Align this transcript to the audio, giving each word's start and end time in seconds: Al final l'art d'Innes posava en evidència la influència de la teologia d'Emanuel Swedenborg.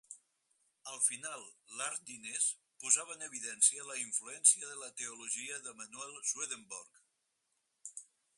Al 0.91 1.01
final 1.07 1.43
l'art 1.81 2.07
d'Innes 2.07 2.47
posava 2.85 3.15
en 3.17 3.25
evidència 3.27 3.85
la 3.91 3.99
influència 4.05 4.71
de 4.73 4.81
la 4.81 4.91
teologia 5.03 5.61
d'Emanuel 5.67 6.19
Swedenborg. 6.33 7.01